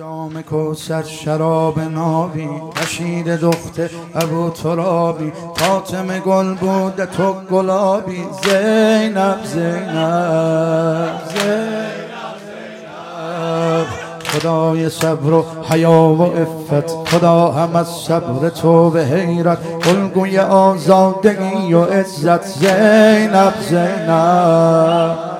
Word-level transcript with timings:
جام 0.00 0.42
کوسر 0.42 1.02
شراب 1.02 1.80
نابی 1.80 2.48
بشیر 2.76 3.36
دخت 3.36 3.80
ابو 4.14 4.50
ترابی 4.50 5.32
فاطمه 5.56 6.20
گل 6.20 6.54
بود 6.54 7.04
تو 7.04 7.34
گلابی. 7.50 8.24
زینب 8.42 9.38
زینب 9.44 11.20
زینب. 11.34 11.86
خدای 14.24 14.88
صبر 14.88 15.32
و 15.32 15.44
حیا 15.70 15.92
و 15.92 16.22
افت 16.22 17.08
خدا 17.08 17.50
هم 17.50 17.76
از 17.76 17.88
صبر 17.88 18.48
تو 18.48 18.90
به 18.90 19.04
حیرت. 19.04 19.58
الگوی 19.86 20.38
آزادگی 20.38 21.74
و 21.74 21.84
عزت. 21.84 22.46
زینب 22.46 23.54
زینب. 23.68 25.39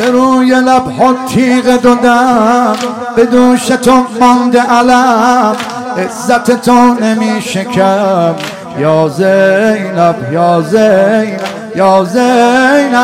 به 0.00 0.10
روی 0.10 0.54
لب 0.54 0.82
تیغ 1.28 1.80
دادم 1.80 2.76
به 3.16 3.26
دوش 3.26 3.66
تو 3.66 4.06
مانده 4.20 4.60
علم 4.60 5.56
عزت 5.98 6.50
تو 6.50 6.72
نمی 6.72 7.42
شکم 7.42 8.34
یا 8.78 9.08
زینب 9.08 10.32
یا 10.32 10.60
زینب 10.60 11.40
یا 11.76 12.04
زینب. 12.04 13.00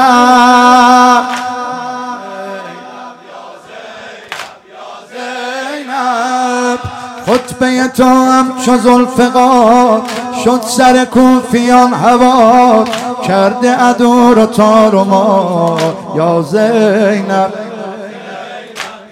خطبه 7.26 7.88
تو 7.88 8.04
هم 8.04 8.52
چو 8.66 8.78
زلفقار 8.78 10.02
شد 10.44 10.60
سر 10.62 11.04
کوفیان 11.04 11.94
هوا. 11.94 12.84
کرده 13.28 13.82
ادور 13.82 14.38
و 14.38 14.46
تار 14.46 14.94
و 14.94 15.04
ما 15.04 15.78
یا 16.16 16.42
زینب 16.42 17.52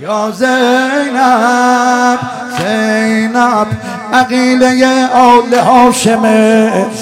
یا 0.01 0.31
زینب 0.31 2.19
زینب 2.59 3.67
عقیله 4.13 5.09
آل 5.15 5.55
هاشم 5.55 6.23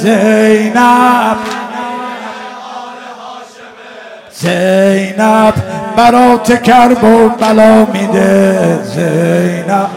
زینب. 0.02 1.36
زینب 4.32 5.54
برات 5.96 6.62
کرب 6.62 7.04
و 7.04 7.28
بلا 7.28 7.84
میده. 7.84 8.82
زینب. 8.82 9.90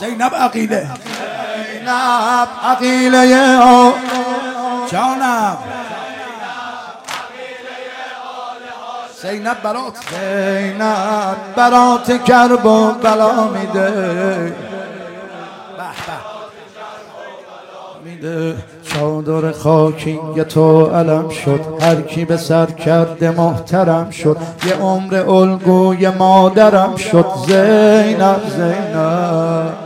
زینب 0.00 0.34
عقیله. 0.34 0.86
زینب 1.84 2.48
عقیله 2.64 3.58
جانم. 4.94 5.56
زینب 9.22 9.62
برات. 9.62 9.92
زینب 10.10 11.36
برات 11.56 12.24
کرب 12.24 12.66
و 12.66 12.92
بلا 12.92 13.48
میده. 13.48 14.52
میده. 18.04 18.56
چادر 18.82 19.52
خاکی 19.52 20.20
یه 20.36 20.44
تو 20.44 20.86
علم 20.86 21.28
شد. 21.28 21.60
هر 21.80 22.00
کی 22.00 22.24
به 22.24 22.36
سر 22.36 22.66
کرده 22.66 23.30
محترم 23.30 24.10
شد. 24.10 24.36
یه 24.66 24.74
عمر 24.74 25.14
الگوی 25.14 26.08
مادرم 26.08 26.96
شد. 26.96 27.26
زینب 27.46 28.40
زینب 28.48 28.48
زینب. 28.56 29.83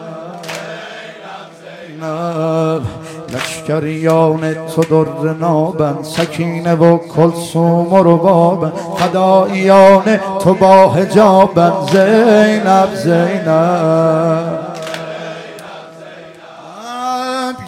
لشکریان 3.69 4.55
تو 4.55 5.05
در 5.05 5.33
نابن 5.41 6.03
سکینه 6.03 6.75
و 6.75 6.99
کلسوم 6.99 7.93
و 7.93 8.03
ربابن 8.03 8.73
فداییان 8.99 10.17
تو 10.17 10.55
با 10.55 10.89
حجابن. 10.89 11.73
زینب 11.93 12.95
زینب 12.95 14.69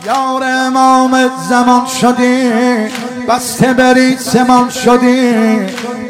یار 0.06 0.42
امام 0.44 1.30
زمان 1.48 1.86
شدی 1.86 2.50
بسته 3.28 3.72
بری 3.72 4.16
سمان 4.16 4.70
شدی 4.70 5.32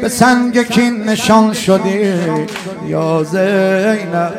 به 0.01 0.09
سنگ 0.09 0.63
کین 0.63 1.03
نشان 1.03 1.53
شدی. 1.53 2.13
یا 2.87 3.23
زینب 3.23 4.33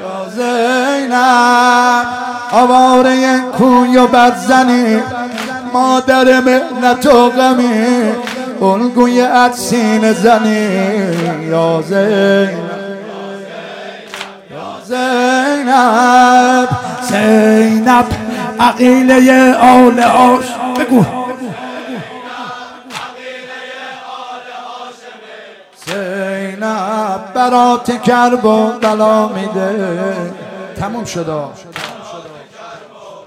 یا 0.00 0.28
زینب. 0.36 1.89
آواره 2.52 3.40
کوی 3.58 3.96
و 3.96 4.06
برزنی 4.06 5.02
مادر 5.72 6.40
مهنت 6.40 7.06
و 7.06 7.30
غمی 7.30 8.12
الگوی 8.62 9.20
عدسین 9.20 10.12
زنی. 10.12 10.68
یا 11.50 11.82
زینب 11.82 12.58
زینب 14.84 16.68
زینب 17.02 18.06
عقیله 18.60 19.54
آل 19.54 20.00
آش 20.00 20.44
بگو. 20.78 21.04
زینب 25.86 27.34
برات 27.34 28.02
کرب 28.02 28.44
و 28.44 28.72
بلا 28.80 29.28
میده. 29.28 30.16
تموم 30.80 31.04
شده 31.04 31.32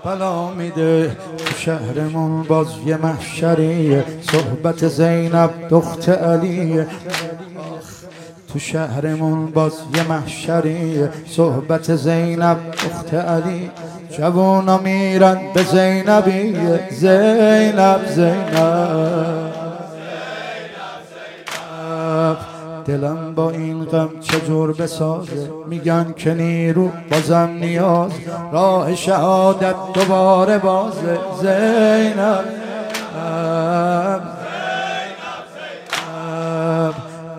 بلا 0.05 0.49
میده 0.49 1.17
شهرمون 1.57 2.43
باز 2.43 2.67
یه 2.85 2.97
محشریه 2.97 4.05
صحبت 4.21 4.87
زینب 4.87 5.49
دخت 5.69 6.09
علیه 6.09 6.87
تو 8.53 8.59
شهرمون 8.59 9.45
باز 9.45 9.73
یه 9.95 10.03
محشریه 10.03 11.09
صحبت 11.27 11.95
زینب 11.95 12.57
دخت 12.71 13.13
علی. 13.13 13.71
جوانا 14.17 14.77
میرن 14.77 15.41
به 15.53 15.63
زینبیه 15.63 16.89
زینب 16.91 18.01
زینب. 18.15 19.52
دلم 22.85 23.35
با 23.35 23.49
این 23.49 23.85
غم 23.85 24.09
چجور 24.21 24.73
بسازه؟ 24.73 25.49
میگن 25.67 26.13
که 26.17 26.33
نیرو 26.33 26.89
بازم 27.11 27.49
نیاز. 27.61 28.11
راه 28.51 28.95
شهادت 28.95 29.75
دوباره 29.93 30.57
بازه. 30.57 31.19
زینب 31.41 32.45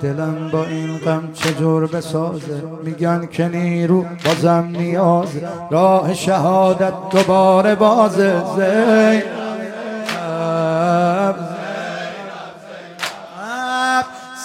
دلم 0.01 0.51
با 0.53 0.65
این 0.65 0.99
غم 0.99 1.29
چجور 1.35 1.87
بسازه؟ 1.87 2.63
میگن 2.83 3.27
که 3.27 3.49
نیرو 3.49 4.05
بازم 4.25 4.69
نیاز. 4.73 5.29
راه 5.71 6.15
شهادت 6.15 6.93
دوباره 7.11 7.75
بازه. 7.75 8.43
زینب. 8.57 9.44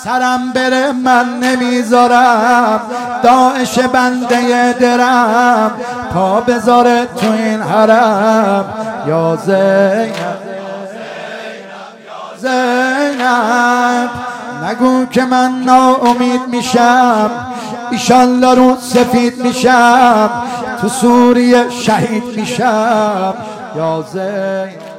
سرم 0.09 0.52
بره 0.53 0.92
من 0.92 1.40
نمی‌ذارم. 1.40 2.81
داعش 3.24 3.80
بنده 3.80 4.74
درم. 4.74 5.72
پا 6.14 6.42
بذاره 6.42 7.06
تو 7.06 7.31
این 7.31 7.62
حرم. 7.62 8.66
یا 9.08 9.36
زینب 9.46 10.14
زینب. 12.38 14.09
نگو 14.64 15.06
که 15.06 15.25
من 15.25 15.64
ناامید 15.66 16.41
میشم. 16.47 17.30
ایشالله 17.91 18.56
رو 18.56 18.78
سفید 18.81 19.44
میشم. 19.44 20.30
تو 20.81 20.90
سوریه 20.90 21.70
شهید 21.70 22.24
میشم. 22.36 23.34
یا 23.76 24.06
زینب. 24.14 24.99